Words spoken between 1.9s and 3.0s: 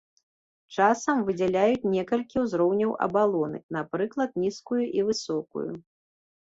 некалькі ўзроўняў